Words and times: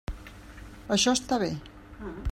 Això 0.97 1.13
està 1.19 1.41
bé. 1.45 1.51